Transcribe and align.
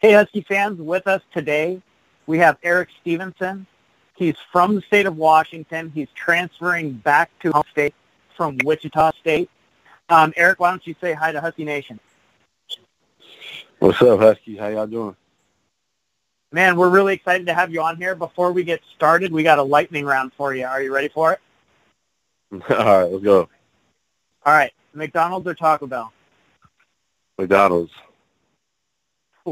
Hey, 0.00 0.12
Husky 0.12 0.42
fans, 0.42 0.80
with 0.80 1.08
us 1.08 1.22
today, 1.34 1.82
we 2.28 2.38
have 2.38 2.56
Erik 2.62 2.88
Stevenson. 3.00 3.66
He's 4.14 4.36
from 4.52 4.76
the 4.76 4.82
state 4.82 5.06
of 5.06 5.16
Washington. 5.16 5.90
He's 5.92 6.06
transferring 6.14 6.92
back 6.92 7.36
to 7.40 7.50
home 7.50 7.64
state 7.72 7.94
from 8.36 8.58
Wichita 8.64 9.10
State. 9.18 9.50
Um, 10.08 10.32
Erik, 10.36 10.60
why 10.60 10.70
don't 10.70 10.86
you 10.86 10.94
say 11.00 11.14
hi 11.14 11.32
to 11.32 11.40
Husky 11.40 11.64
Nation? 11.64 11.98
What's 13.80 14.00
up, 14.00 14.20
Husky? 14.20 14.56
How 14.56 14.68
y'all 14.68 14.86
doing? 14.86 15.16
Man, 16.52 16.76
we're 16.76 16.90
really 16.90 17.14
excited 17.14 17.48
to 17.48 17.54
have 17.54 17.72
you 17.72 17.82
on 17.82 17.96
here. 17.96 18.14
Before 18.14 18.52
we 18.52 18.62
get 18.62 18.80
started, 18.94 19.32
we 19.32 19.42
got 19.42 19.58
a 19.58 19.62
lightning 19.64 20.04
round 20.04 20.32
for 20.32 20.54
you. 20.54 20.64
Are 20.64 20.80
you 20.80 20.94
ready 20.94 21.08
for 21.08 21.32
it? 21.32 21.40
All 22.70 23.02
right, 23.02 23.10
let's 23.10 23.24
go. 23.24 23.48
All 24.46 24.52
right, 24.52 24.72
McDonald's 24.94 25.46
or 25.48 25.54
Taco 25.54 25.88
Bell? 25.88 26.12
McDonald's. 27.36 27.90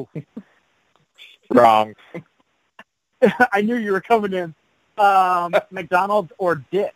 Wrong. 1.50 1.94
I 3.52 3.60
knew 3.62 3.76
you 3.76 3.92
were 3.92 4.00
coming 4.00 4.32
in. 4.32 4.54
Um, 4.98 5.54
McDonald's 5.70 6.32
or 6.38 6.64
Dick's? 6.70 6.94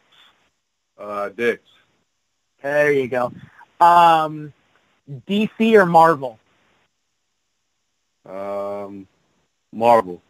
Uh, 0.98 1.28
Dick's. 1.30 1.68
There 2.62 2.92
you 2.92 3.08
go. 3.08 3.32
Um, 3.80 4.52
DC 5.28 5.74
or 5.74 5.86
Marvel? 5.86 6.38
Um, 8.28 9.06
Marvel. 9.72 10.20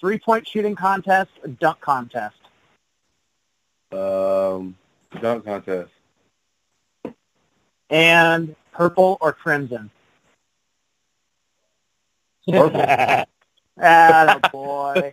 Three-point 0.00 0.48
shooting 0.48 0.74
contest 0.74 1.30
dunk 1.60 1.80
contest? 1.80 2.36
Um, 3.92 4.76
dunk 5.20 5.44
contest. 5.44 5.92
And 7.90 8.56
purple 8.72 9.18
or 9.20 9.32
crimson? 9.32 9.90
Purple. 12.52 13.24
Ah, 13.82 14.38
boy. 14.52 15.10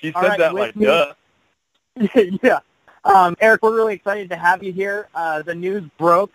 He 0.00 0.12
said 0.12 0.14
right, 0.14 0.38
that 0.38 0.54
like 0.54 0.74
me- 0.74 0.86
duh. 0.86 1.12
yeah. 2.42 2.60
Um, 3.04 3.36
Erik, 3.40 3.62
we're 3.62 3.74
really 3.74 3.94
excited 3.94 4.30
to 4.30 4.36
have 4.36 4.62
you 4.62 4.72
here. 4.72 5.08
Uh, 5.14 5.42
the 5.42 5.54
news 5.54 5.84
broke 5.98 6.32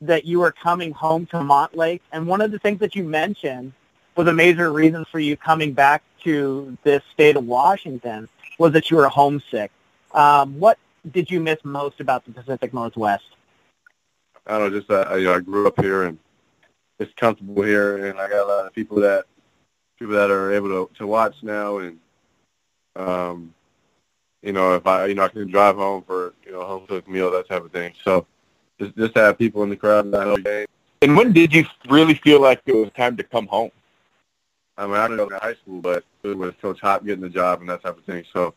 that 0.00 0.24
you 0.24 0.40
were 0.40 0.50
coming 0.50 0.90
home 0.90 1.26
to 1.26 1.36
Montlake, 1.36 2.00
and 2.12 2.26
one 2.26 2.40
of 2.40 2.50
the 2.50 2.58
things 2.58 2.80
that 2.80 2.96
you 2.96 3.04
mentioned 3.04 3.72
was 4.16 4.26
a 4.26 4.32
major 4.32 4.72
reason 4.72 5.04
for 5.04 5.20
you 5.20 5.36
coming 5.36 5.72
back 5.72 6.02
to 6.24 6.76
this 6.82 7.02
state 7.12 7.36
of 7.36 7.46
Washington 7.46 8.28
was 8.58 8.72
that 8.72 8.90
you 8.90 8.96
were 8.96 9.08
homesick. 9.08 9.70
Um, 10.12 10.58
what 10.58 10.78
did 11.12 11.30
you 11.30 11.40
miss 11.40 11.58
most 11.64 12.00
about 12.00 12.24
the 12.24 12.32
Pacific 12.32 12.74
Northwest? 12.74 13.24
I 14.46 14.58
don't 14.58 14.72
know, 14.72 14.78
just 14.78 14.88
that 14.88 15.16
you 15.18 15.26
know, 15.26 15.34
I 15.34 15.40
grew 15.40 15.66
up 15.66 15.80
here 15.80 16.04
and 16.04 16.18
it's 16.98 17.12
comfortable 17.14 17.62
here, 17.62 18.06
and 18.06 18.18
I 18.18 18.28
got 18.28 18.44
a 18.44 18.48
lot 18.48 18.66
of 18.66 18.74
people 18.74 19.00
that 19.00 19.26
people 19.98 20.14
that 20.14 20.30
are 20.30 20.52
able 20.52 20.68
to 20.68 20.90
to 20.96 21.06
watch 21.06 21.36
now, 21.42 21.78
and 21.78 21.98
um, 22.96 23.54
you 24.42 24.52
know, 24.52 24.74
if 24.74 24.86
I 24.86 25.06
you 25.06 25.14
know 25.14 25.24
I 25.24 25.28
can 25.28 25.48
drive 25.48 25.76
home 25.76 26.02
for 26.02 26.34
you 26.44 26.52
know 26.52 26.60
a 26.60 26.66
home 26.66 26.86
cooked 26.86 27.08
meal, 27.08 27.30
that 27.30 27.48
type 27.48 27.64
of 27.64 27.72
thing. 27.72 27.92
So 28.04 28.26
just 28.80 28.96
just 28.96 29.14
to 29.14 29.20
have 29.20 29.38
people 29.38 29.62
in 29.62 29.70
the 29.70 29.76
crowd 29.76 30.10
that 30.12 30.24
the 30.24 30.42
game. 30.42 30.66
And 31.00 31.16
when 31.16 31.32
did 31.32 31.54
you 31.54 31.64
really 31.88 32.14
feel 32.14 32.40
like 32.40 32.60
it 32.66 32.74
was 32.74 32.90
time 32.96 33.16
to 33.16 33.22
come 33.22 33.46
home? 33.46 33.70
I 34.76 34.86
mean, 34.86 34.96
I 34.96 35.08
didn't 35.08 35.16
know 35.18 35.26
in 35.28 35.40
high 35.40 35.54
school, 35.54 35.80
but 35.80 36.04
it 36.22 36.36
was 36.36 36.54
Coach 36.60 36.80
Hop 36.80 37.04
getting 37.04 37.20
the 37.20 37.28
job 37.28 37.60
and 37.60 37.68
that 37.68 37.82
type 37.82 37.98
of 37.98 38.04
thing. 38.04 38.24
So, 38.32 38.54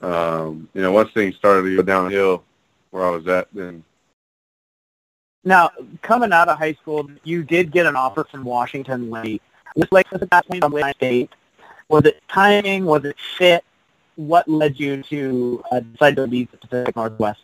um, 0.00 0.68
you 0.74 0.82
know, 0.82 0.92
once 0.92 1.12
things 1.12 1.36
started 1.36 1.62
to 1.62 1.76
go 1.76 1.82
downhill 1.82 2.44
where 2.90 3.04
I 3.04 3.10
was 3.10 3.26
at, 3.28 3.48
then 3.52 3.84
Now, 5.46 5.70
coming 6.02 6.32
out 6.32 6.48
of 6.48 6.58
high 6.58 6.72
school, 6.72 7.08
you 7.22 7.44
did 7.44 7.70
get 7.70 7.86
an 7.86 7.94
offer 7.94 8.24
from 8.24 8.42
Washington 8.42 9.10
late. 9.10 9.40
Was 9.76 9.86
like 9.92 10.12
at 10.12 10.28
that 10.28 10.46
point 10.48 10.60
Washington 10.64 10.94
State. 10.94 11.32
Was 11.88 12.04
it 12.04 12.20
timing? 12.28 12.84
Was 12.84 13.04
it 13.04 13.16
fit? 13.38 13.64
What 14.16 14.48
led 14.48 14.80
you 14.80 15.04
to 15.04 15.62
uh, 15.70 15.80
decide 15.80 16.16
to 16.16 16.26
leave 16.26 16.50
the 16.50 16.56
Pacific 16.56 16.96
Northwest? 16.96 17.42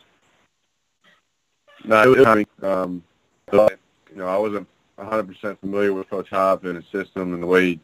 no, 1.85 2.03
it 2.03 2.09
was 2.09 2.25
timing. 2.25 2.47
Um, 2.63 3.05
but, 3.47 3.79
you 4.11 4.17
know, 4.17 4.27
I 4.27 4.37
wasn't 4.37 4.67
100% 4.99 5.59
familiar 5.61 5.93
with 5.93 6.11
Coach 6.11 6.31
Hop 6.31 6.65
and 6.65 6.75
his 6.75 6.87
system 6.87 7.35
and 7.35 7.43
the 7.43 7.47
way, 7.47 7.67
he, 7.67 7.81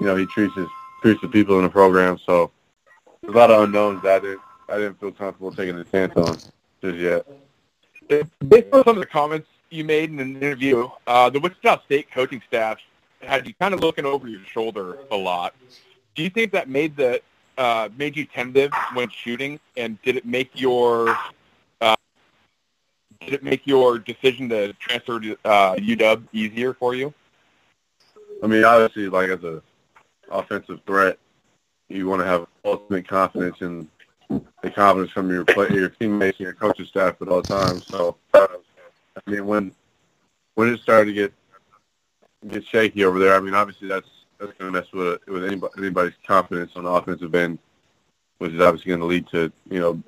you 0.00 0.06
know, 0.06 0.16
he 0.16 0.26
treats 0.26 0.56
his 0.56 0.66
treats 1.02 1.20
the 1.20 1.28
people 1.28 1.56
in 1.58 1.62
the 1.62 1.70
program. 1.70 2.18
So 2.18 2.50
there's 3.22 3.32
a 3.32 3.38
lot 3.38 3.52
of 3.52 3.62
unknowns 3.62 4.02
that 4.02 4.16
I 4.16 4.18
didn't 4.18 4.40
I 4.68 4.76
didn't 4.78 4.98
feel 4.98 5.12
comfortable 5.12 5.52
taking 5.52 5.78
a 5.78 5.84
chance 5.84 6.16
on 6.16 6.36
just 6.82 6.98
yet. 6.98 7.24
Based 8.08 8.72
on 8.72 8.84
some 8.84 8.96
of 8.96 9.00
the 9.00 9.06
comments 9.06 9.48
you 9.70 9.84
made 9.84 10.10
in 10.10 10.20
an 10.20 10.36
interview, 10.36 10.88
uh, 11.06 11.30
the 11.30 11.40
Wichita 11.40 11.82
State 11.84 12.10
coaching 12.10 12.42
staff 12.46 12.78
had 13.22 13.46
you 13.46 13.54
kind 13.54 13.74
of 13.74 13.80
looking 13.80 14.04
over 14.04 14.28
your 14.28 14.44
shoulder 14.44 14.98
a 15.10 15.16
lot. 15.16 15.54
Do 16.14 16.22
you 16.22 16.30
think 16.30 16.52
that 16.52 16.68
made 16.68 16.96
the 16.96 17.20
uh, 17.58 17.88
made 17.96 18.16
you 18.16 18.26
tentative 18.26 18.70
when 18.94 19.08
shooting, 19.08 19.58
and 19.76 20.00
did 20.02 20.16
it 20.16 20.26
make 20.26 20.50
your 20.54 21.16
uh, 21.80 21.96
did 23.20 23.34
it 23.34 23.42
make 23.42 23.66
your 23.66 23.98
decision 23.98 24.48
to 24.50 24.72
transfer 24.74 25.18
to 25.20 25.36
uh, 25.44 25.74
UW 25.74 26.22
easier 26.32 26.74
for 26.74 26.94
you? 26.94 27.12
I 28.42 28.46
mean, 28.46 28.64
obviously, 28.64 29.08
like 29.08 29.30
as 29.30 29.42
a 29.42 29.62
offensive 30.30 30.80
threat, 30.86 31.18
you 31.88 32.06
want 32.06 32.20
to 32.20 32.26
have 32.26 32.46
ultimate 32.64 33.08
confidence 33.08 33.56
in 33.60 33.88
the 34.28 34.70
confidence 34.70 35.12
from 35.12 35.30
your 35.30 35.44
play, 35.44 35.68
your 35.70 35.88
teammates 35.88 36.38
and 36.38 36.44
your 36.44 36.54
coaching 36.54 36.86
staff 36.86 37.20
at 37.20 37.28
all 37.28 37.42
times. 37.42 37.86
So, 37.86 38.16
uh, 38.34 38.46
I 39.16 39.30
mean, 39.30 39.46
when 39.46 39.72
when 40.54 40.72
it 40.72 40.80
started 40.80 41.06
to 41.06 41.12
get 41.12 41.32
get 42.48 42.64
shaky 42.64 43.04
over 43.04 43.18
there, 43.18 43.34
I 43.34 43.40
mean, 43.40 43.54
obviously 43.54 43.88
that's 43.88 44.08
that's 44.38 44.52
going 44.58 44.72
to 44.72 44.78
mess 44.78 44.90
with 44.92 45.20
with 45.26 45.44
anybody, 45.44 45.72
anybody's 45.78 46.14
confidence 46.26 46.72
on 46.76 46.84
the 46.84 46.90
offensive 46.90 47.34
end, 47.34 47.58
which 48.38 48.52
is 48.52 48.60
obviously 48.60 48.90
going 48.90 49.00
to 49.00 49.06
lead 49.06 49.26
to 49.28 49.52
you 49.70 49.80
know 49.80 50.02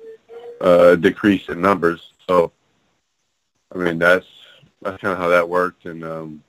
uh, 0.61 0.95
decrease 0.95 1.49
in 1.49 1.61
numbers. 1.61 2.13
So, 2.27 2.51
I 3.73 3.77
mean, 3.77 3.99
that's 3.99 4.27
that's 4.81 5.01
kind 5.01 5.13
of 5.13 5.19
how 5.19 5.29
that 5.29 5.47
worked, 5.47 5.85
and 5.85 6.03
um, 6.03 6.43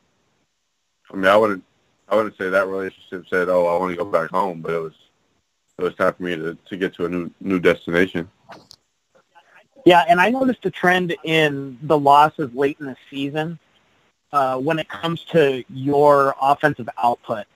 I 1.12 1.16
mean, 1.16 1.26
I 1.26 1.36
wouldn't 1.36 1.64
I 2.08 2.16
wouldn't 2.16 2.36
say 2.36 2.48
that 2.48 2.66
relationship 2.66 3.26
said, 3.28 3.48
"Oh, 3.48 3.66
I 3.66 3.78
want 3.78 3.90
to 3.92 3.96
go 3.96 4.04
back 4.04 4.30
home," 4.30 4.60
but 4.60 4.74
it 4.74 4.78
was 4.78 4.94
it 5.80 5.84
was 5.84 5.94
time 5.94 6.12
for 6.14 6.22
me 6.22 6.36
to 6.36 6.56
to 6.66 6.76
get 6.76 6.94
to 6.94 7.06
a 7.06 7.08
new 7.08 7.30
new 7.40 7.58
destination. 7.58 8.28
Yeah, 9.86 10.04
and 10.08 10.20
I 10.20 10.28
noticed 10.28 10.66
a 10.66 10.70
trend 10.70 11.16
in 11.24 11.78
the 11.82 11.98
losses 11.98 12.52
late 12.54 12.76
in 12.80 12.86
the 12.86 12.96
season 13.08 13.58
uh, 14.32 14.58
when 14.58 14.78
it 14.78 14.88
comes 14.88 15.24
to 15.26 15.64
your 15.70 16.34
offensive 16.40 16.88
output. 17.02 17.46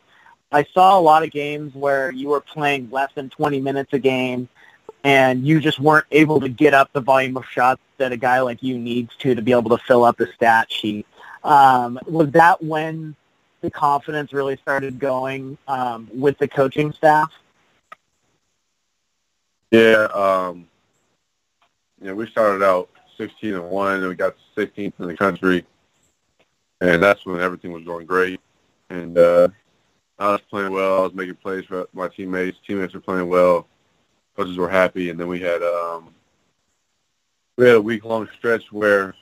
I 0.51 0.65
saw 0.73 0.99
a 0.99 1.03
lot 1.03 1.23
of 1.23 1.31
games 1.31 1.75
where 1.75 2.13
you 2.13 2.29
were 2.29 2.41
playing 2.41 2.89
less 2.91 3.13
than 3.15 3.29
20 3.29 3.61
minutes 3.61 3.93
a 3.93 3.99
game, 3.99 4.49
and 5.03 5.47
you 5.47 5.61
just 5.61 5.79
weren't 5.79 6.07
able 6.13 6.41
to 6.41 6.49
get 6.49 6.73
up 6.73 6.93
the 6.93 7.01
volume 7.01 7.37
of 7.37 7.45
shots 7.45 7.83
that 7.99 8.13
a 8.13 8.17
guy 8.17 8.41
like 8.41 8.63
you 8.63 8.79
needs 8.79 9.15
to 9.17 9.34
to 9.34 9.43
be 9.43 9.53
able 9.53 9.77
to 9.77 9.84
fill 9.84 10.05
up 10.05 10.17
the 10.17 10.29
stat 10.34 10.73
sheet. 10.73 11.07
Um, 11.43 11.99
was 12.07 12.31
that 12.31 12.63
when 12.63 13.17
the 13.61 13.71
confidence 13.71 14.33
really 14.33 14.57
started 14.57 14.99
going 14.99 15.59
um, 15.69 16.09
with 16.15 16.39
the 16.39 16.49
coaching 16.49 16.93
staff? 16.93 17.31
Yeah, 19.75 20.07
um, 20.15 20.69
you 22.01 22.07
know, 22.07 22.15
we 22.15 22.29
started 22.29 22.65
out 22.65 22.91
16 23.19 23.55
and 23.55 23.71
one, 23.71 23.97
and 23.97 24.09
we 24.09 24.15
got 24.15 24.37
16th 24.57 24.93
in 25.01 25.09
the 25.09 25.17
country, 25.17 25.67
and 26.81 27.03
that's 27.03 27.27
when 27.27 27.41
everything 27.41 27.73
was 27.73 27.83
going 27.83 28.07
great. 28.07 28.39
And 28.91 29.19
uh, 29.19 29.49
I 30.17 30.31
was 30.31 30.43
playing 30.49 30.71
well. 30.71 31.01
I 31.01 31.03
was 31.03 31.13
making 31.13 31.34
plays 31.34 31.65
for 31.65 31.89
my 31.93 32.07
teammates. 32.07 32.57
Teammates 32.65 32.95
were 32.95 33.01
playing 33.01 33.29
well. 33.29 33.67
Coaches 34.37 34.57
were 34.57 34.69
happy, 34.69 35.11
and 35.11 35.19
then 35.19 35.27
we 35.27 35.41
had 35.41 35.61
um, 35.65 36.15
we 37.57 37.67
had 37.67 37.75
a 37.75 37.83
week 37.83 38.05
long 38.05 38.29
stretch 38.39 38.71
where 38.71 39.13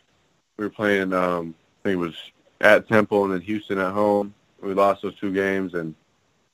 we 0.59 0.67
were 0.67 0.71
playing. 0.71 1.15
Um, 1.15 1.55
I 1.81 1.89
think 1.89 1.95
it 1.95 1.97
was 1.97 2.17
at 2.61 2.87
Temple 2.87 3.25
and 3.25 3.33
then 3.33 3.41
Houston 3.41 3.79
at 3.79 3.95
home. 3.95 4.35
We 4.61 4.75
lost 4.75 5.01
those 5.01 5.19
two 5.19 5.33
games, 5.33 5.73
and 5.73 5.95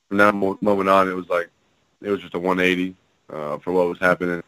from 0.08 0.18
that 0.18 0.36
moment 0.36 0.88
on, 0.88 1.08
it 1.08 1.14
was 1.14 1.28
like 1.28 1.50
it 2.00 2.10
was 2.10 2.20
just 2.20 2.34
a 2.34 2.38
180 2.38 2.94
uh, 3.30 3.58
for 3.58 3.72
what 3.72 3.88
was 3.88 3.98
happening, 3.98 4.42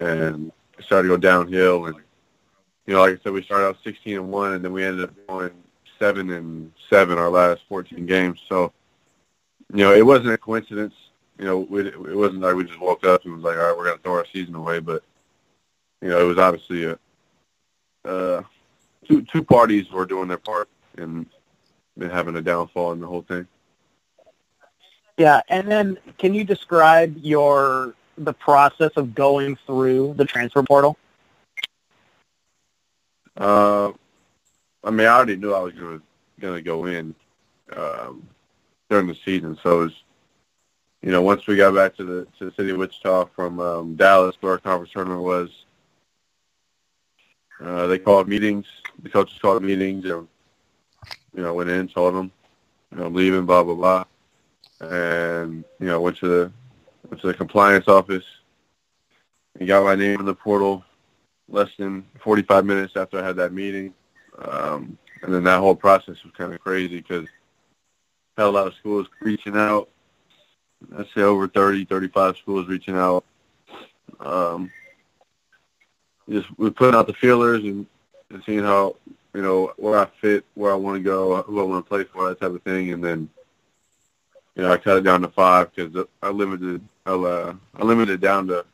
and 0.00 0.52
it 0.78 0.84
started 0.84 1.08
to 1.08 1.14
go 1.14 1.16
downhill. 1.16 1.86
And 1.86 1.96
you 2.86 2.94
know, 2.94 3.00
like 3.00 3.18
I 3.18 3.22
said, 3.22 3.32
we 3.32 3.42
started 3.42 3.66
out 3.66 3.76
16 3.84 4.14
and 4.14 4.30
one, 4.30 4.52
and 4.52 4.64
then 4.64 4.72
we 4.72 4.84
ended 4.84 5.04
up 5.04 5.26
going 5.26 5.50
seven 5.98 6.30
and 6.30 6.72
seven 6.88 7.18
our 7.18 7.28
last 7.28 7.62
14 7.68 8.06
games. 8.06 8.40
So, 8.48 8.72
you 9.72 9.84
know, 9.84 9.92
it 9.92 10.06
wasn't 10.06 10.32
a 10.32 10.38
coincidence. 10.38 10.94
You 11.38 11.44
know, 11.44 11.58
we, 11.58 11.86
it 11.86 12.16
wasn't 12.16 12.40
like 12.40 12.54
we 12.54 12.64
just 12.64 12.80
woke 12.80 13.04
up 13.04 13.24
and 13.24 13.34
was 13.34 13.44
like, 13.44 13.56
all 13.56 13.68
right, 13.68 13.76
we're 13.76 13.92
to 13.92 13.98
throw 14.02 14.14
our 14.14 14.26
season 14.32 14.54
away. 14.54 14.80
But 14.80 15.02
you 16.00 16.08
know, 16.08 16.20
it 16.20 16.24
was 16.24 16.38
obviously 16.38 16.84
a 16.84 16.98
uh, 18.04 18.42
two 19.06 19.22
two 19.22 19.42
parties 19.42 19.90
were 19.90 20.06
doing 20.06 20.28
their 20.28 20.38
part 20.38 20.68
in, 20.96 21.26
in 22.00 22.10
having 22.10 22.36
a 22.36 22.42
downfall 22.42 22.92
in 22.92 23.00
the 23.00 23.06
whole 23.06 23.22
thing. 23.22 23.46
Yeah, 25.18 25.40
and 25.48 25.68
then 25.68 25.98
can 26.16 26.32
you 26.32 26.44
describe 26.44 27.16
your 27.20 27.94
the 28.16 28.32
process 28.32 28.92
of 28.96 29.14
going 29.14 29.56
through 29.66 30.14
the 30.16 30.24
transfer 30.24 30.62
portal? 30.62 30.96
Uh, 33.36 33.92
I 34.84 34.90
mean, 34.90 35.06
I 35.06 35.16
already 35.16 35.36
knew 35.36 35.52
I 35.52 35.60
was 35.60 35.74
going 35.74 35.98
to 35.98 36.04
going 36.40 36.54
to 36.54 36.62
go 36.62 36.86
in 36.86 37.14
um, 37.76 38.26
during 38.88 39.08
the 39.08 39.16
season. 39.24 39.58
So 39.60 39.80
it 39.80 39.84
was, 39.84 40.02
you 41.02 41.10
know, 41.10 41.22
once 41.22 41.48
we 41.48 41.56
got 41.56 41.74
back 41.74 41.96
to 41.96 42.04
the 42.04 42.26
to 42.38 42.44
the 42.46 42.52
city 42.52 42.70
of 42.70 42.78
Wichita 42.78 43.26
from 43.34 43.58
um, 43.58 43.96
Dallas, 43.96 44.36
where 44.40 44.52
our 44.52 44.58
conference 44.58 44.92
tournament 44.92 45.22
was, 45.22 45.50
uh, 47.60 47.88
they 47.88 47.98
called 47.98 48.28
meetings. 48.28 48.66
The 49.02 49.08
coaches 49.08 49.38
called 49.40 49.64
meetings, 49.64 50.04
and 50.04 50.28
you 51.34 51.42
know, 51.42 51.54
went 51.54 51.70
in, 51.70 51.88
told 51.88 52.14
them, 52.14 52.30
you 52.92 52.98
know, 52.98 53.06
I'm 53.06 53.14
leaving, 53.14 53.46
blah 53.46 53.64
blah 53.64 53.74
blah, 53.74 54.04
and 54.80 55.64
you 55.80 55.86
know, 55.86 56.00
went 56.00 56.16
to 56.18 56.28
the 56.28 56.52
went 57.08 57.20
to 57.20 57.28
the 57.28 57.34
compliance 57.34 57.88
office 57.88 58.24
and 59.58 59.68
got 59.68 59.84
my 59.84 59.94
name 59.94 60.20
in 60.20 60.26
the 60.26 60.34
portal 60.34 60.84
less 61.48 61.70
than 61.78 62.04
45 62.20 62.64
minutes 62.64 62.96
after 62.96 63.18
I 63.18 63.26
had 63.26 63.36
that 63.36 63.52
meeting. 63.52 63.94
Um, 64.38 64.98
and 65.22 65.34
then 65.34 65.44
that 65.44 65.58
whole 65.58 65.74
process 65.74 66.22
was 66.22 66.32
kind 66.36 66.52
of 66.52 66.60
crazy 66.60 67.00
because 67.00 67.26
had 68.36 68.46
a 68.46 68.50
lot 68.50 68.68
of 68.68 68.74
schools 68.74 69.08
reaching 69.20 69.56
out. 69.56 69.88
I'd 70.96 71.06
say 71.12 71.22
over 71.22 71.48
30, 71.48 71.86
35 71.86 72.36
schools 72.36 72.68
reaching 72.68 72.96
out. 72.96 73.24
Um, 74.20 74.70
just 76.28 76.46
we're 76.56 76.70
putting 76.70 76.94
out 76.94 77.08
the 77.08 77.14
feelers 77.14 77.64
and, 77.64 77.84
and 78.30 78.42
seeing 78.46 78.62
how 78.62 78.94
you 79.34 79.42
know 79.42 79.72
where 79.76 79.98
I 79.98 80.06
fit, 80.20 80.44
where 80.54 80.72
I 80.72 80.76
want 80.76 80.98
to 80.98 81.02
go, 81.02 81.42
who 81.42 81.60
I 81.60 81.64
want 81.64 81.84
to 81.84 81.88
play 81.88 82.04
for, 82.04 82.28
that 82.28 82.40
type 82.40 82.52
of 82.52 82.62
thing. 82.62 82.92
And 82.92 83.02
then 83.02 83.28
you 84.58 84.64
know 84.64 84.72
I 84.72 84.76
cut 84.76 84.98
it 84.98 85.04
down 85.04 85.22
to 85.22 85.28
five 85.28 85.74
because 85.74 86.06
I 86.22 86.28
limited 86.30 86.86
I, 87.06 87.12
uh, 87.12 87.54
I 87.76 87.84
limited 87.84 88.20
down 88.20 88.48
to 88.48 88.66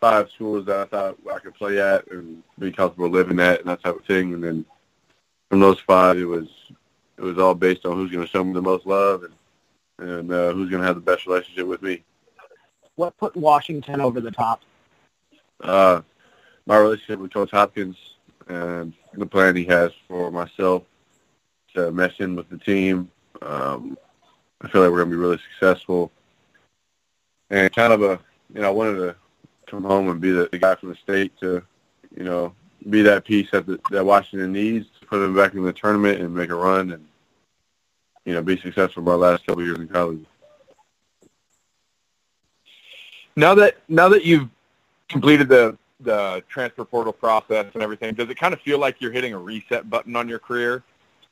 five 0.00 0.30
schools 0.30 0.64
that 0.66 0.80
I 0.80 0.84
thought 0.86 1.18
I 1.32 1.38
could 1.38 1.54
play 1.54 1.78
at 1.78 2.10
and 2.10 2.42
be 2.58 2.72
comfortable 2.72 3.10
living 3.10 3.38
at 3.38 3.60
and 3.60 3.68
that 3.68 3.82
type 3.82 3.96
of 3.96 4.04
thing. 4.06 4.32
And 4.32 4.42
then 4.42 4.64
from 5.50 5.60
those 5.60 5.78
five, 5.80 6.16
it 6.16 6.24
was 6.24 6.48
it 7.18 7.22
was 7.22 7.38
all 7.38 7.54
based 7.54 7.84
on 7.84 7.96
who's 7.96 8.10
going 8.10 8.24
to 8.24 8.30
show 8.30 8.42
me 8.42 8.54
the 8.54 8.62
most 8.62 8.86
love 8.86 9.24
and 9.24 9.34
and 10.10 10.32
uh, 10.32 10.52
who's 10.52 10.70
going 10.70 10.80
to 10.80 10.86
have 10.86 10.96
the 10.96 11.02
best 11.02 11.26
relationship 11.26 11.66
with 11.66 11.82
me. 11.82 12.02
What 12.96 13.16
put 13.18 13.36
Washington 13.36 14.00
over 14.00 14.20
the 14.20 14.30
top? 14.30 14.62
Uh, 15.60 16.00
my 16.64 16.78
relationship 16.78 17.20
with 17.20 17.34
Coach 17.34 17.50
Hopkins 17.50 17.96
and 18.48 18.94
the 19.12 19.26
plan 19.26 19.54
he 19.54 19.64
has 19.66 19.92
for 20.08 20.30
myself 20.30 20.84
to 21.74 21.92
mesh 21.92 22.18
in 22.20 22.34
with 22.34 22.48
the 22.48 22.58
team. 22.58 23.10
Um, 23.42 23.98
I 24.62 24.68
feel 24.68 24.82
like 24.82 24.90
we're 24.90 24.98
going 24.98 25.10
to 25.10 25.16
be 25.16 25.20
really 25.20 25.40
successful. 25.52 26.10
And 27.50 27.74
kind 27.74 27.92
of 27.92 28.02
a, 28.02 28.20
you 28.54 28.60
know, 28.60 28.68
I 28.68 28.70
wanted 28.70 28.96
to 28.96 29.16
come 29.66 29.82
home 29.82 30.08
and 30.08 30.20
be 30.20 30.30
the, 30.30 30.48
the 30.50 30.58
guy 30.58 30.74
from 30.74 30.90
the 30.90 30.96
state 30.96 31.32
to, 31.40 31.62
you 32.16 32.24
know, 32.24 32.54
be 32.88 33.02
that 33.02 33.24
piece 33.24 33.50
that 33.50 33.66
the, 33.66 33.80
that 33.90 34.04
Washington 34.04 34.52
needs 34.52 34.86
to 35.00 35.06
put 35.06 35.18
them 35.18 35.34
back 35.34 35.54
in 35.54 35.62
the 35.62 35.72
tournament 35.72 36.20
and 36.20 36.34
make 36.34 36.50
a 36.50 36.54
run 36.54 36.92
and 36.92 37.06
you 38.24 38.32
know 38.32 38.42
be 38.42 38.58
successful 38.60 39.02
my 39.02 39.14
last 39.14 39.46
couple 39.46 39.62
years 39.64 39.78
in 39.78 39.88
college. 39.88 40.24
Now 43.36 43.54
that 43.54 43.78
now 43.88 44.08
that 44.08 44.24
you've 44.24 44.48
completed 45.08 45.48
the 45.48 45.76
the 46.00 46.42
transfer 46.48 46.84
portal 46.84 47.12
process 47.12 47.66
and 47.74 47.82
everything, 47.82 48.14
does 48.14 48.30
it 48.30 48.38
kind 48.38 48.54
of 48.54 48.60
feel 48.62 48.78
like 48.78 49.00
you're 49.00 49.12
hitting 49.12 49.34
a 49.34 49.38
reset 49.38 49.90
button 49.90 50.16
on 50.16 50.28
your 50.28 50.38
career? 50.38 50.82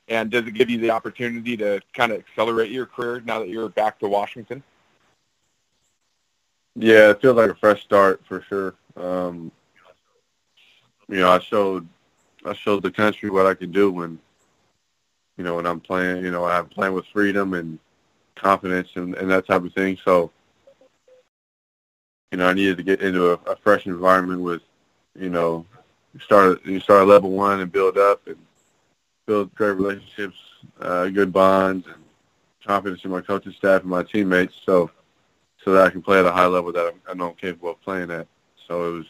And 0.08 0.30
does 0.30 0.46
it 0.46 0.52
give 0.52 0.70
you 0.70 0.78
the 0.78 0.90
opportunity 0.90 1.56
to 1.58 1.80
kind 1.92 2.12
of 2.12 2.18
accelerate 2.18 2.70
your 2.70 2.86
career 2.86 3.20
now 3.24 3.40
that 3.40 3.48
you're 3.48 3.68
back 3.68 3.98
to 4.00 4.08
Washington? 4.08 4.62
Yeah, 6.74 7.10
it 7.10 7.20
feels 7.20 7.36
like 7.36 7.50
a 7.50 7.54
fresh 7.54 7.82
start 7.82 8.22
for 8.26 8.40
sure. 8.42 8.74
Um, 8.96 9.50
you 11.08 11.18
know, 11.18 11.30
I 11.30 11.38
showed 11.40 11.86
I 12.44 12.54
showed 12.54 12.82
the 12.82 12.90
country 12.90 13.30
what 13.30 13.46
I 13.46 13.54
could 13.54 13.72
do 13.72 13.90
when 13.90 14.18
you 15.36 15.44
know 15.44 15.56
when 15.56 15.66
I'm 15.66 15.80
playing. 15.80 16.24
You 16.24 16.30
know, 16.30 16.44
I'm 16.44 16.68
playing 16.68 16.94
with 16.94 17.06
freedom 17.06 17.54
and 17.54 17.78
confidence 18.36 18.88
and, 18.94 19.14
and 19.16 19.30
that 19.30 19.46
type 19.46 19.64
of 19.64 19.72
thing. 19.72 19.98
So, 20.04 20.30
you 22.30 22.38
know, 22.38 22.46
I 22.46 22.52
needed 22.52 22.76
to 22.78 22.82
get 22.82 23.02
into 23.02 23.32
a, 23.32 23.34
a 23.50 23.56
fresh 23.56 23.86
environment 23.86 24.40
with, 24.40 24.62
you 25.18 25.30
know, 25.30 25.66
start 26.24 26.64
you 26.64 26.80
start 26.80 27.06
level 27.08 27.30
one 27.30 27.60
and 27.60 27.72
build 27.72 27.98
up 27.98 28.26
and 28.26 28.36
build 29.28 29.54
great 29.54 29.72
relationships, 29.72 30.38
uh, 30.80 31.06
good 31.08 31.32
bonds, 31.32 31.86
and 31.86 32.02
confidence 32.66 33.04
in 33.04 33.10
my 33.10 33.20
coaching 33.20 33.52
staff 33.52 33.82
and 33.82 33.90
my 33.90 34.02
teammates. 34.02 34.54
So 34.64 34.90
so 35.64 35.74
that 35.74 35.86
I 35.86 35.90
can 35.90 36.02
play 36.02 36.18
at 36.18 36.24
a 36.24 36.32
high 36.32 36.46
level 36.46 36.72
that 36.72 36.86
I'm, 36.86 37.00
I 37.08 37.14
know 37.14 37.28
I'm 37.28 37.34
capable 37.34 37.70
of 37.70 37.82
playing 37.82 38.10
at. 38.10 38.26
So 38.66 38.88
it 38.88 38.92
was 38.98 39.06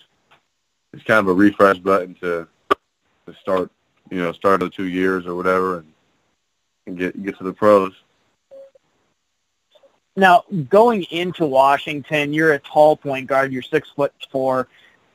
it's 0.92 1.04
kind 1.04 1.20
of 1.20 1.28
a 1.28 1.32
refresh 1.32 1.78
button 1.78 2.14
to 2.16 2.48
to 3.26 3.34
start 3.40 3.70
you 4.10 4.18
know 4.18 4.32
start 4.32 4.60
the 4.60 4.68
two 4.68 4.88
years 4.88 5.24
or 5.24 5.36
whatever 5.36 5.78
and, 5.78 5.92
and 6.86 6.98
get 6.98 7.22
get 7.22 7.38
to 7.38 7.44
the 7.44 7.52
pros. 7.52 7.92
Now, 10.16 10.42
going 10.68 11.04
into 11.12 11.46
Washington, 11.46 12.32
you're 12.32 12.54
a 12.54 12.58
tall 12.58 12.96
point 12.96 13.28
guard. 13.28 13.52
You're 13.52 13.62
six 13.62 13.88
foot 13.94 14.12
four. 14.32 14.66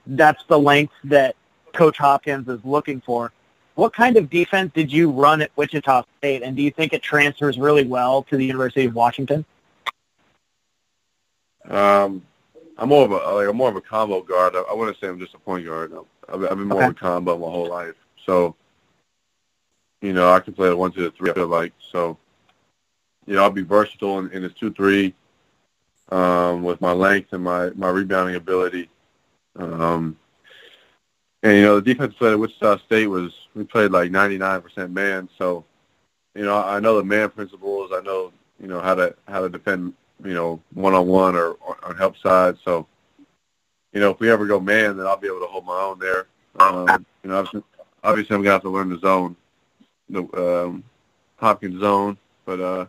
That's 0.08 0.42
the 0.46 0.58
length 0.58 0.94
that 1.04 1.36
Coach 1.74 1.98
Hopkins 1.98 2.48
is 2.48 2.64
looking 2.64 3.02
for. 3.02 3.34
What 3.76 3.94
kind 3.94 4.18
of 4.18 4.30
defense 4.30 4.72
did 4.74 4.92
you 4.92 5.10
run 5.10 5.42
at 5.42 5.52
Wichita 5.56 6.04
State, 6.20 6.44
and 6.44 6.56
do 6.56 6.62
you 6.62 6.70
think 6.70 6.94
it 6.94 7.02
transfers 7.02 7.58
really 7.58 7.86
well 7.86 8.24
to 8.24 8.38
the 8.38 8.46
University 8.46 8.86
of 8.86 8.94
Washington? 8.94 9.46
Um, 11.70 12.22
I'm 12.78 12.90
more 12.90 13.06
of 13.06 13.12
a 13.12 13.16
like 13.16 13.48
I'm 13.48 13.56
more 13.56 13.70
of 13.70 13.76
a 13.76 13.82
combo 13.82 14.22
guard. 14.22 14.56
I, 14.56 14.62
I 14.70 14.74
wouldn't 14.74 15.00
say 15.00 15.08
I'm 15.08 15.20
just 15.20 15.34
a 15.34 15.40
point 15.40 15.66
guard. 15.66 15.94
I've, 16.30 16.44
I've 16.44 16.58
been 16.58 16.68
more 16.68 16.80
okay. 16.80 16.88
of 16.88 16.92
a 16.92 16.96
combo 16.96 17.38
my 17.38 17.50
whole 17.50 17.70
life. 17.70 17.96
So, 18.26 18.56
you 20.02 20.14
know, 20.14 20.32
I 20.32 20.40
can 20.40 20.54
play 20.54 20.70
a 20.70 20.76
one, 20.76 20.92
two, 20.92 21.10
three. 21.12 21.32
I 21.32 21.34
feel 21.34 21.48
like 21.48 21.74
so. 21.92 22.18
You 23.26 23.36
know, 23.36 23.44
I'll 23.44 23.50
be 23.50 23.62
versatile 23.62 24.20
in, 24.20 24.30
in 24.32 24.44
this 24.44 24.54
two, 24.54 24.74
three, 24.74 25.14
um, 26.12 26.62
with 26.64 26.82
my 26.82 26.92
length 26.92 27.34
and 27.34 27.44
my 27.44 27.70
my 27.72 27.90
rebounding 27.90 28.36
ability. 28.36 28.90
Um, 29.56 30.18
and 31.44 31.58
you 31.58 31.62
know, 31.62 31.80
the 31.80 31.94
defense 31.94 32.16
play 32.16 32.32
at 32.32 32.40
Wichita 32.40 32.78
State 32.80 33.08
was 33.08 33.32
we 33.54 33.64
played 33.64 33.92
like 33.92 34.10
99% 34.10 34.92
man. 34.92 35.30
So, 35.38 35.64
you 36.34 36.44
know, 36.44 36.58
I 36.58 36.80
know 36.80 36.98
the 36.98 37.04
man 37.04 37.30
principles. 37.30 37.92
I 37.94 38.02
know 38.02 38.32
you 38.60 38.68
know 38.68 38.80
how 38.80 38.96
to 38.96 39.16
how 39.28 39.42
to 39.42 39.50
defend 39.50 39.94
you 40.24 40.34
know, 40.34 40.62
one 40.74 40.94
on 40.94 41.08
one 41.08 41.36
or 41.36 41.58
on 41.84 41.96
help 41.98 42.18
side. 42.18 42.58
So, 42.64 42.88
you 43.92 44.00
know, 44.00 44.10
if 44.12 44.20
we 44.20 44.30
ever 44.32 44.46
go 44.46 44.60
man, 44.60 44.98
then 44.98 45.06
I'll 45.06 45.18
be 45.18 45.28
able 45.28 45.42
to 45.42 45.48
hold 45.48 45.66
my 45.66 45.80
own 45.80 46.00
there. 46.00 46.28
Um, 46.60 47.06
you 47.24 47.30
know, 47.30 47.40
obviously, 47.40 47.64
obviously 48.04 48.36
I'm 48.36 48.42
gonna 48.42 48.54
have 48.54 48.62
to 48.64 48.70
learn 48.70 48.90
the 48.90 49.00
zone, 49.00 49.36
the 50.10 50.24
um, 50.66 50.84
Hopkins 51.38 51.82
zone, 51.82 52.18
but 52.46 52.60
uh, 52.60 52.86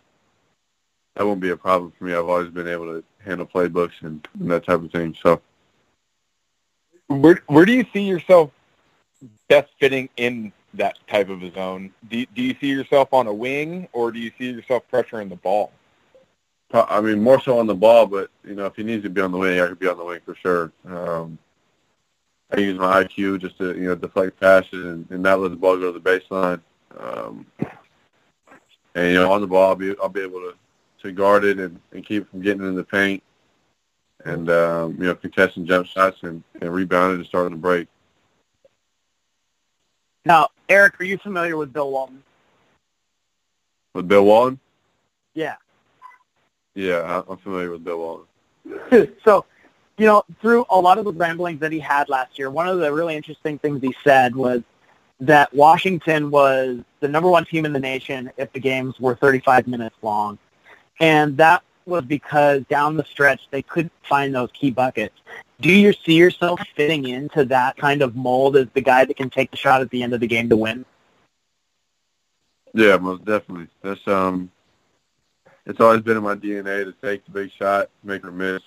that 1.16 1.26
won't 1.26 1.40
be 1.40 1.50
a 1.50 1.56
problem 1.56 1.92
for 1.98 2.04
me. 2.04 2.14
I've 2.14 2.28
always 2.28 2.50
been 2.50 2.68
able 2.68 2.86
to 2.86 3.04
handle 3.24 3.46
playbooks 3.46 4.02
and, 4.02 4.26
and 4.38 4.50
that 4.50 4.64
type 4.64 4.82
of 4.82 4.92
thing. 4.92 5.16
So, 5.22 5.40
where 7.08 7.42
where 7.46 7.64
do 7.64 7.72
you 7.72 7.84
see 7.92 8.02
yourself 8.02 8.50
best 9.48 9.70
fitting 9.78 10.08
in 10.16 10.52
that 10.74 10.98
type 11.08 11.28
of 11.28 11.42
a 11.42 11.52
zone? 11.52 11.92
Do 12.10 12.24
do 12.34 12.42
you 12.42 12.54
see 12.60 12.68
yourself 12.68 13.12
on 13.12 13.26
a 13.26 13.32
wing, 13.32 13.88
or 13.92 14.12
do 14.12 14.18
you 14.18 14.30
see 14.38 14.50
yourself 14.50 14.84
pressuring 14.90 15.28
the 15.28 15.36
ball? 15.36 15.72
I 16.72 17.00
mean, 17.00 17.22
more 17.22 17.40
so 17.40 17.58
on 17.60 17.68
the 17.68 17.74
ball, 17.74 18.06
but 18.06 18.30
you 18.44 18.54
know, 18.54 18.66
if 18.66 18.74
he 18.74 18.82
needs 18.82 19.04
to 19.04 19.10
be 19.10 19.20
on 19.20 19.30
the 19.30 19.38
wing, 19.38 19.60
I 19.60 19.68
could 19.68 19.78
be 19.78 19.88
on 19.88 19.96
the 19.96 20.04
wing 20.04 20.20
for 20.24 20.34
sure. 20.34 20.72
Um, 20.86 21.38
I 22.50 22.58
use 22.58 22.78
my 22.78 23.04
IQ 23.04 23.40
just 23.40 23.58
to 23.58 23.74
you 23.74 23.86
know 23.86 23.94
deflect 23.94 24.40
passes 24.40 24.84
and, 24.84 25.06
and 25.10 25.22
not 25.22 25.40
let 25.40 25.50
the 25.50 25.56
ball 25.56 25.76
go 25.76 25.92
to 25.92 25.98
the 25.98 26.10
baseline. 26.10 26.60
Um, 26.98 27.46
and 28.94 29.12
you 29.12 29.14
know, 29.14 29.32
on 29.32 29.40
the 29.40 29.46
ball, 29.46 29.68
I'll 29.68 29.76
be 29.76 29.94
I'll 30.02 30.08
be 30.08 30.22
able 30.22 30.40
to 30.40 30.54
to 31.02 31.12
guard 31.12 31.44
it 31.44 31.58
and, 31.60 31.78
and 31.92 32.04
keep 32.04 32.22
it 32.22 32.30
from 32.30 32.40
getting 32.40 32.66
in 32.66 32.74
the 32.74 32.84
paint, 32.84 33.22
and 34.24 34.50
um, 34.50 34.96
you 34.98 35.04
know, 35.04 35.14
contesting 35.14 35.66
jump 35.66 35.86
shots 35.86 36.22
and, 36.22 36.42
and 36.60 36.72
rebounding 36.72 37.18
and 37.18 37.26
starting 37.26 37.52
to 37.52 37.60
break. 37.60 37.88
Now, 40.24 40.48
Erik, 40.68 41.00
are 41.00 41.04
you 41.04 41.18
familiar 41.18 41.56
with 41.56 41.72
Bill 41.72 41.90
Walton? 41.90 42.22
With 43.94 44.08
Bill 44.08 44.24
Walton? 44.24 44.58
Yeah. 45.34 45.56
Yeah, 46.74 47.22
I'm 47.28 47.36
familiar 47.38 47.70
with 47.70 47.84
Bill 47.84 47.98
Walton. 47.98 49.14
so, 49.24 49.44
you 49.98 50.06
know, 50.06 50.24
through 50.40 50.64
a 50.70 50.80
lot 50.80 50.98
of 50.98 51.04
the 51.04 51.12
ramblings 51.12 51.60
that 51.60 51.70
he 51.70 51.78
had 51.78 52.08
last 52.08 52.38
year, 52.38 52.50
one 52.50 52.66
of 52.66 52.78
the 52.78 52.92
really 52.92 53.14
interesting 53.14 53.58
things 53.58 53.82
he 53.82 53.94
said 54.02 54.34
was 54.34 54.62
that 55.20 55.52
Washington 55.54 56.30
was 56.30 56.80
the 57.00 57.08
number 57.08 57.28
one 57.28 57.44
team 57.44 57.64
in 57.64 57.72
the 57.72 57.78
nation 57.78 58.32
if 58.36 58.52
the 58.52 58.60
games 58.60 58.98
were 58.98 59.14
35 59.14 59.68
minutes 59.68 59.96
long. 60.02 60.38
And 61.00 61.36
that 61.36 61.62
was 61.86 62.04
because 62.04 62.62
down 62.64 62.96
the 62.96 63.04
stretch 63.04 63.48
they 63.50 63.62
couldn't 63.62 63.92
find 64.02 64.34
those 64.34 64.50
key 64.52 64.70
buckets. 64.70 65.20
Do 65.60 65.72
you 65.72 65.92
see 65.92 66.14
yourself 66.14 66.60
fitting 66.76 67.08
into 67.08 67.44
that 67.46 67.76
kind 67.76 68.02
of 68.02 68.16
mold 68.16 68.56
as 68.56 68.66
the 68.74 68.80
guy 68.80 69.04
that 69.04 69.16
can 69.16 69.30
take 69.30 69.50
the 69.50 69.56
shot 69.56 69.80
at 69.80 69.90
the 69.90 70.02
end 70.02 70.14
of 70.14 70.20
the 70.20 70.26
game 70.26 70.48
to 70.48 70.56
win? 70.56 70.84
Yeah, 72.72 72.96
most 72.96 73.24
definitely. 73.24 73.68
That's 73.82 74.06
um 74.08 74.50
it's 75.66 75.80
always 75.80 76.02
been 76.02 76.16
in 76.16 76.22
my 76.22 76.34
DNA 76.34 76.84
to 76.84 76.94
take 77.02 77.24
the 77.24 77.30
big 77.30 77.50
shot, 77.50 77.88
make 78.02 78.24
or 78.24 78.32
miss. 78.32 78.62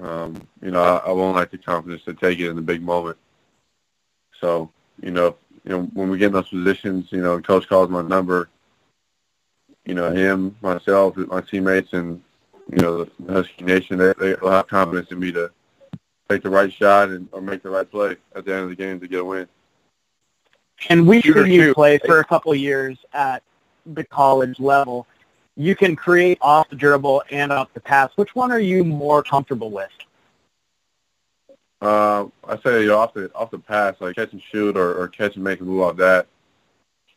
Um, 0.00 0.46
you 0.62 0.70
know, 0.70 0.82
I, 0.82 1.08
I 1.08 1.12
won't 1.12 1.36
lack 1.36 1.50
the 1.50 1.58
confidence 1.58 2.04
to 2.04 2.14
take 2.14 2.38
it 2.38 2.48
in 2.48 2.56
the 2.56 2.62
big 2.62 2.82
moment. 2.82 3.16
So, 4.40 4.70
you 5.02 5.10
know, 5.10 5.36
you 5.64 5.70
know, 5.70 5.82
when 5.94 6.10
we 6.10 6.18
get 6.18 6.26
in 6.26 6.32
those 6.32 6.48
positions, 6.48 7.08
you 7.10 7.22
know, 7.22 7.40
coach 7.40 7.68
calls 7.68 7.88
my 7.88 8.02
number, 8.02 8.48
you 9.84 9.94
know, 9.94 10.10
him, 10.10 10.56
myself, 10.60 11.16
my 11.16 11.40
teammates, 11.40 11.92
and 11.92 12.22
you 12.70 12.78
know, 12.78 13.04
the 13.04 13.32
Husky 13.32 13.64
Nation, 13.64 13.98
they 13.98 14.12
they'll 14.14 14.50
have 14.50 14.68
confidence 14.68 15.10
in 15.10 15.18
me 15.18 15.32
to 15.32 15.50
take 16.28 16.42
the 16.42 16.50
right 16.50 16.72
shot 16.72 17.10
and 17.10 17.28
or 17.32 17.40
make 17.40 17.62
the 17.62 17.70
right 17.70 17.90
play 17.90 18.16
at 18.34 18.44
the 18.44 18.54
end 18.54 18.64
of 18.64 18.68
the 18.70 18.76
game 18.76 19.00
to 19.00 19.08
get 19.08 19.20
a 19.20 19.24
win. 19.24 19.48
And 20.88 21.06
we've 21.06 21.22
seen 21.22 21.46
you 21.46 21.74
play 21.74 21.98
for 21.98 22.20
a 22.20 22.24
couple 22.24 22.52
of 22.52 22.58
years 22.58 22.98
at 23.12 23.42
the 23.86 24.04
college 24.04 24.58
level. 24.58 25.06
You 25.56 25.76
can 25.76 25.94
create 25.94 26.38
off 26.40 26.70
the 26.70 26.76
dribble 26.76 27.22
and 27.30 27.52
off 27.52 27.72
the 27.74 27.80
pass. 27.80 28.10
Which 28.16 28.34
one 28.34 28.50
are 28.50 28.58
you 28.58 28.84
more 28.84 29.22
comfortable 29.22 29.70
with? 29.70 29.90
Uh, 31.80 32.26
I 32.46 32.58
say 32.58 32.84
you 32.84 32.94
off 32.94 33.12
the 33.12 33.30
off 33.34 33.50
the 33.50 33.58
pass, 33.58 33.96
like 34.00 34.14
catch 34.16 34.32
and 34.32 34.42
shoot 34.42 34.76
or, 34.76 34.94
or 35.00 35.08
catch 35.08 35.34
and 35.34 35.44
make 35.44 35.60
a 35.60 35.64
move 35.64 35.82
off 35.82 35.96
that. 35.96 36.26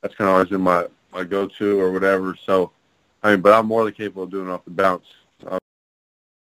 That's 0.01 0.15
kind 0.15 0.27
of 0.27 0.33
always 0.33 0.49
been 0.49 0.61
my 0.61 0.87
my 1.13 1.23
go-to 1.23 1.79
or 1.79 1.91
whatever. 1.91 2.35
So, 2.45 2.71
I 3.23 3.31
mean, 3.31 3.41
but 3.41 3.53
I'm 3.53 3.67
more 3.67 3.85
than 3.85 3.93
capable 3.93 4.23
of 4.23 4.31
doing 4.31 4.49
it 4.49 4.51
off 4.51 4.65
the 4.65 4.71
bounce. 4.71 5.05
I 5.49 5.57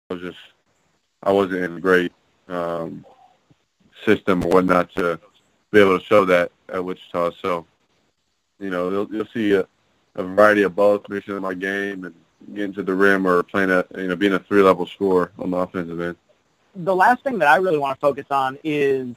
was 0.09 0.21
just 0.21 0.37
I 1.23 1.31
wasn't 1.31 1.63
in 1.63 1.77
a 1.77 1.79
great 1.79 2.11
um, 2.47 3.05
system 4.05 4.43
or 4.43 4.49
whatnot 4.49 4.91
to 4.95 5.19
be 5.71 5.79
able 5.79 5.99
to 5.99 6.05
show 6.05 6.25
that 6.25 6.51
at 6.69 6.83
Wichita. 6.83 7.31
So, 7.41 7.65
you 8.59 8.69
know, 8.69 8.89
you'll, 8.89 9.07
you'll 9.11 9.27
see 9.33 9.53
a, 9.53 9.67
a 10.15 10.23
variety 10.23 10.63
of 10.63 10.75
both 10.75 11.09
mixing 11.09 11.35
in 11.35 11.41
my 11.41 11.53
game 11.53 12.05
and 12.05 12.15
getting 12.53 12.73
to 12.73 12.83
the 12.83 12.93
rim 12.93 13.27
or 13.27 13.43
playing 13.43 13.71
a 13.71 13.83
you 13.97 14.07
know 14.07 14.15
being 14.15 14.33
a 14.33 14.39
three-level 14.39 14.85
scorer 14.85 15.31
on 15.39 15.51
the 15.51 15.57
offensive 15.57 15.99
end 15.99 16.15
the 16.77 16.95
last 16.95 17.23
thing 17.23 17.39
that 17.39 17.47
I 17.47 17.57
really 17.57 17.77
want 17.77 17.97
to 17.97 17.99
focus 17.99 18.25
on 18.29 18.57
is 18.63 19.15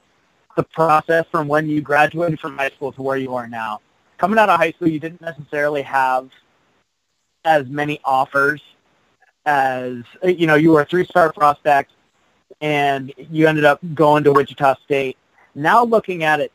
the 0.57 0.62
process 0.62 1.27
from 1.31 1.49
when 1.49 1.69
you 1.69 1.81
graduated 1.81 2.41
from 2.41 2.57
high 2.57 2.71
school 2.71 2.93
to 2.93 3.03
where 3.03 3.19
you 3.19 3.35
are 3.35 3.47
now. 3.47 3.81
Coming 4.19 4.39
out 4.39 4.49
of 4.49 4.59
high 4.59 4.73
school, 4.73 4.89
you 4.89 4.99
didn't 4.99 5.21
necessarily 5.21 5.83
have 5.83 6.31
as 7.45 7.67
many 7.67 8.00
offers 8.05 8.62
as, 9.47 10.02
you 10.23 10.47
know, 10.47 10.54
you 10.54 10.73
were 10.73 10.82
a 10.82 10.85
three-star 10.85 11.32
prospect 11.32 11.92
and 12.61 13.12
you 13.30 13.47
ended 13.47 13.64
up 13.64 13.80
going 13.94 14.25
to 14.25 14.32
Wichita 14.32 14.75
State. 14.85 15.16
Now 15.54 15.85
looking 15.85 16.23
at 16.25 16.40
it, 16.40 16.52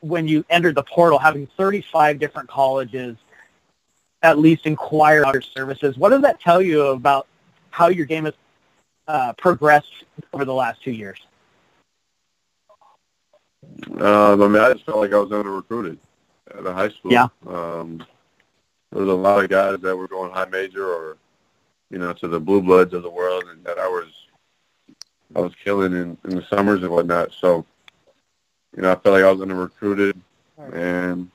when 0.00 0.28
you 0.28 0.44
entered 0.50 0.74
the 0.74 0.82
portal, 0.82 1.18
having 1.18 1.46
35 1.56 2.18
different 2.18 2.48
colleges 2.48 3.16
at 4.22 4.38
least 4.38 4.66
inquire 4.66 5.20
about 5.20 5.34
your 5.34 5.42
services, 5.42 5.96
what 5.96 6.10
does 6.10 6.22
that 6.22 6.40
tell 6.40 6.60
you 6.60 6.86
about 6.88 7.26
how 7.70 7.88
your 7.88 8.06
game 8.06 8.24
has 8.24 8.34
uh, 9.08 9.32
progressed 9.34 10.04
over 10.32 10.44
the 10.44 10.54
last 10.54 10.82
two 10.82 10.92
years? 10.92 11.20
Um, 14.00 14.42
I 14.42 14.48
mean, 14.48 14.62
I 14.62 14.72
just 14.72 14.84
felt 14.84 14.98
like 14.98 15.12
I 15.12 15.18
was 15.18 15.32
under 15.32 15.50
recruited 15.50 15.98
at 16.56 16.66
a 16.66 16.72
high 16.72 16.88
school. 16.88 17.12
Yeah. 17.12 17.28
Um, 17.46 18.04
there 18.92 19.02
was 19.02 19.10
a 19.10 19.14
lot 19.14 19.42
of 19.42 19.50
guys 19.50 19.80
that 19.80 19.96
were 19.96 20.08
going 20.08 20.32
high 20.32 20.44
major 20.46 20.86
or, 20.86 21.16
you 21.94 22.00
know, 22.00 22.12
to 22.12 22.26
the 22.26 22.40
blue 22.40 22.60
bloods 22.60 22.92
of 22.92 23.04
the 23.04 23.10
world, 23.10 23.44
and 23.44 23.62
that 23.64 23.78
I 23.78 23.86
was, 23.86 24.08
I 25.36 25.38
was 25.38 25.52
killing 25.62 25.92
in, 25.92 26.18
in 26.24 26.34
the 26.34 26.44
summers 26.50 26.82
and 26.82 26.90
whatnot. 26.90 27.30
So, 27.40 27.64
you 28.76 28.82
know, 28.82 28.90
I 28.90 28.96
felt 28.96 29.14
like 29.14 29.22
I 29.22 29.30
was 29.30 29.40
under 29.40 29.54
recruited, 29.54 30.20
and 30.72 31.30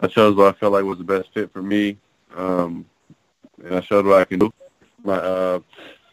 I 0.00 0.06
chose 0.06 0.34
what 0.34 0.54
I 0.54 0.58
felt 0.58 0.72
like 0.72 0.84
was 0.84 0.96
the 0.96 1.04
best 1.04 1.28
fit 1.34 1.52
for 1.52 1.60
me, 1.60 1.98
um, 2.34 2.86
and 3.62 3.74
I 3.74 3.82
showed 3.82 4.06
what 4.06 4.18
I 4.18 4.24
can 4.24 4.38
do. 4.38 4.50
My 5.04 5.16
uh, 5.16 5.60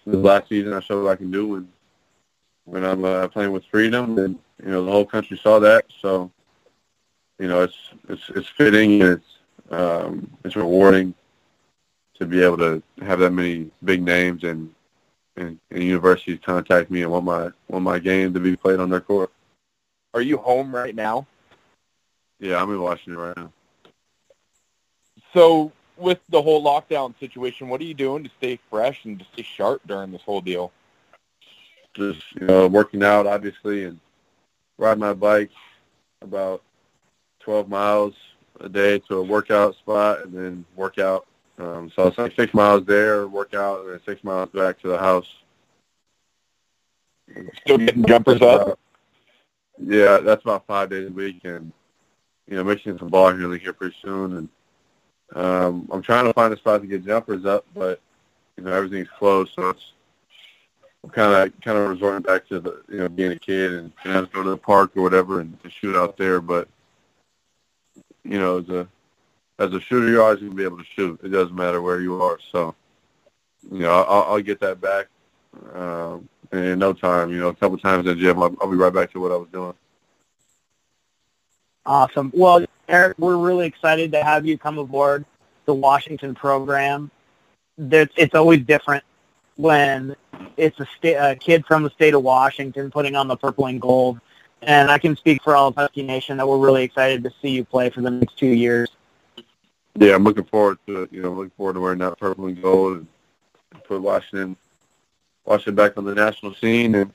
this 0.05 0.17
last 0.17 0.49
season, 0.49 0.73
I 0.73 0.81
showed 0.81 1.05
what 1.05 1.13
I 1.13 1.15
can 1.15 1.31
do 1.31 1.47
when 1.47 1.69
when 2.65 2.83
I'm 2.83 3.05
uh, 3.05 3.29
playing 3.29 3.53
with 3.53 3.63
freedom, 3.71 4.17
and 4.17 4.37
you 4.61 4.71
know 4.71 4.83
the 4.83 4.91
whole 4.91 5.05
country 5.05 5.39
saw 5.41 5.57
that. 5.59 5.85
So, 6.01 6.29
you 7.39 7.47
know, 7.47 7.63
it's 7.63 7.77
it's 8.09 8.29
it's 8.35 8.49
fitting 8.49 9.01
and 9.01 9.11
it's 9.13 9.71
um, 9.71 10.29
it's 10.43 10.57
rewarding 10.57 11.15
to 12.21 12.27
be 12.27 12.43
able 12.43 12.57
to 12.57 12.83
have 13.01 13.17
that 13.17 13.31
many 13.31 13.71
big 13.83 14.03
names 14.03 14.43
and, 14.43 14.71
and 15.37 15.59
and 15.71 15.83
universities 15.83 16.39
contact 16.45 16.91
me 16.91 17.01
and 17.01 17.11
want 17.11 17.25
my 17.25 17.49
want 17.67 17.83
my 17.83 17.97
game 17.97 18.31
to 18.31 18.39
be 18.39 18.55
played 18.55 18.79
on 18.79 18.91
their 18.91 19.01
court. 19.01 19.31
Are 20.13 20.21
you 20.21 20.37
home 20.37 20.73
right 20.73 20.93
now? 20.93 21.25
Yeah, 22.39 22.61
I'm 22.61 22.69
in 22.69 22.79
Washington 22.79 23.17
right 23.17 23.37
now. 23.37 23.51
So 25.33 25.71
with 25.97 26.19
the 26.29 26.41
whole 26.41 26.63
lockdown 26.63 27.19
situation, 27.19 27.69
what 27.69 27.81
are 27.81 27.85
you 27.85 27.95
doing 27.95 28.23
to 28.23 28.29
stay 28.37 28.59
fresh 28.69 29.03
and 29.05 29.17
to 29.17 29.25
stay 29.33 29.41
sharp 29.41 29.81
during 29.87 30.11
this 30.11 30.21
whole 30.21 30.41
deal? 30.41 30.71
Just 31.95 32.21
you 32.39 32.45
know, 32.45 32.67
working 32.67 33.03
out 33.03 33.25
obviously, 33.25 33.85
and 33.85 33.99
ride 34.77 34.99
my 34.99 35.13
bike 35.13 35.49
about 36.21 36.61
12 37.39 37.67
miles 37.67 38.13
a 38.59 38.69
day 38.69 38.99
to 38.99 39.17
a 39.17 39.23
workout 39.23 39.75
spot, 39.75 40.23
and 40.23 40.33
then 40.33 40.65
work 40.75 40.99
out. 40.99 41.25
Um, 41.61 41.91
so 41.95 42.07
it's 42.07 42.17
like 42.17 42.35
six 42.35 42.53
miles 42.55 42.85
there, 42.85 43.27
work 43.27 43.53
out, 43.53 43.81
and 43.81 43.91
then 43.91 43.99
six 44.05 44.23
miles 44.23 44.49
back 44.49 44.79
to 44.81 44.87
the 44.87 44.97
house. 44.97 45.27
Still 47.61 47.77
getting 47.77 48.05
jumpers 48.05 48.41
up. 48.41 48.79
Yeah, 49.77 50.17
that's 50.17 50.43
about 50.43 50.65
five 50.65 50.89
days 50.89 51.07
a 51.07 51.11
week, 51.11 51.41
and 51.43 51.71
you 52.47 52.55
know, 52.57 52.63
mixing 52.63 52.97
some 52.97 53.09
ball 53.09 53.31
here 53.31 53.55
here 53.57 53.73
pretty 53.73 53.95
soon, 54.01 54.37
and 54.37 54.49
um, 55.35 55.87
I'm 55.91 56.01
trying 56.01 56.25
to 56.25 56.33
find 56.33 56.51
a 56.51 56.57
spot 56.57 56.81
to 56.81 56.87
get 56.87 57.05
jumpers 57.05 57.45
up, 57.45 57.65
but 57.75 58.01
you 58.57 58.63
know 58.63 58.73
everything's 58.73 59.07
closed, 59.19 59.53
so 59.55 59.69
it's 59.69 59.93
I'm 61.03 61.09
kind 61.11 61.33
of 61.33 61.61
kind 61.61 61.77
of 61.77 61.89
resorting 61.89 62.23
back 62.23 62.47
to 62.49 62.59
the 62.59 62.81
you 62.89 62.97
know 62.97 63.09
being 63.09 63.31
a 63.31 63.39
kid 63.39 63.73
and 63.73 63.91
you 64.03 64.11
know, 64.11 64.25
go 64.25 64.43
to 64.43 64.49
the 64.49 64.57
park 64.57 64.95
or 64.95 65.03
whatever 65.03 65.39
and, 65.39 65.57
shoot 65.69 65.95
out 65.95 66.17
there. 66.17 66.41
But 66.41 66.67
you 68.23 68.39
know, 68.39 68.59
as 68.59 68.69
a 68.69 68.87
as 69.61 69.73
a 69.73 69.79
shooter, 69.79 70.09
you're 70.09 70.23
always 70.23 70.39
going 70.39 70.51
to 70.51 70.57
be 70.57 70.63
able 70.63 70.77
to 70.77 70.83
shoot. 70.83 71.19
It 71.23 71.29
doesn't 71.29 71.55
matter 71.55 71.81
where 71.81 72.01
you 72.01 72.21
are. 72.21 72.39
So 72.51 72.75
you 73.69 73.79
know, 73.79 73.91
I'll, 73.91 74.33
I'll 74.33 74.41
get 74.41 74.59
that 74.61 74.81
back 74.81 75.07
um, 75.73 76.27
in 76.51 76.79
no 76.79 76.93
time. 76.93 77.31
You 77.31 77.39
know, 77.39 77.49
a 77.49 77.55
couple 77.55 77.77
times 77.77 78.07
in 78.07 78.17
the 78.17 78.21
gym, 78.21 78.41
I'll, 78.41 78.55
I'll 78.61 78.71
be 78.71 78.77
right 78.77 78.93
back 78.93 79.11
to 79.11 79.19
what 79.19 79.31
I 79.31 79.35
was 79.35 79.49
doing. 79.51 79.73
Awesome. 81.85 82.31
Well, 82.33 82.65
Erik, 82.87 83.17
we're 83.19 83.37
really 83.37 83.67
excited 83.67 84.11
to 84.13 84.23
have 84.23 84.45
you 84.45 84.57
come 84.57 84.77
aboard 84.77 85.25
the 85.65 85.73
Washington 85.73 86.35
program. 86.35 87.11
It's 87.77 88.35
always 88.35 88.61
different 88.61 89.03
when 89.55 90.15
it's 90.57 90.79
a, 90.79 90.87
sta- 90.97 91.31
a 91.31 91.35
kid 91.35 91.65
from 91.65 91.83
the 91.83 91.89
state 91.91 92.13
of 92.13 92.23
Washington 92.23 92.91
putting 92.91 93.15
on 93.15 93.27
the 93.27 93.37
purple 93.37 93.67
and 93.67 93.81
gold. 93.81 94.19
And 94.63 94.91
I 94.91 94.99
can 94.99 95.15
speak 95.15 95.41
for 95.43 95.55
all 95.55 95.69
of 95.69 95.75
Husky 95.75 96.03
Nation 96.03 96.37
that 96.37 96.47
we're 96.47 96.57
really 96.57 96.83
excited 96.83 97.23
to 97.23 97.31
see 97.41 97.49
you 97.49 97.65
play 97.65 97.89
for 97.89 98.01
the 98.01 98.11
next 98.11 98.37
two 98.37 98.47
years. 98.47 98.89
Yeah, 99.95 100.15
I'm 100.15 100.23
looking 100.23 100.45
forward 100.45 100.77
to 100.87 101.07
you 101.11 101.21
know 101.21 101.31
looking 101.31 101.51
forward 101.51 101.73
to 101.73 101.79
wearing 101.81 101.99
that 101.99 102.17
purple 102.17 102.47
and 102.47 102.61
gold 102.61 102.97
and 102.97 103.83
put 103.83 104.01
Washington 104.01 104.55
Washington 105.45 105.75
back 105.75 105.97
on 105.97 106.05
the 106.05 106.15
national 106.15 106.53
scene 106.55 106.95
and 106.95 107.13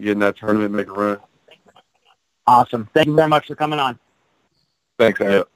getting 0.00 0.20
that 0.20 0.36
tournament, 0.36 0.72
make 0.72 0.88
a 0.88 0.92
run. 0.92 1.18
Awesome. 2.46 2.88
Thank 2.94 3.06
you 3.06 3.14
very 3.14 3.28
much 3.28 3.46
for 3.46 3.54
coming 3.54 3.78
on. 3.78 3.98
Thanks, 4.98 5.20
Erik. 5.20 5.46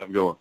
Have 0.00 0.10
a 0.10 0.12
good 0.12 0.24
one. 0.24 0.36